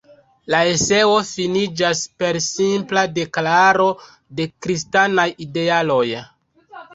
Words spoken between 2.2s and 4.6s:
per simpla deklaro de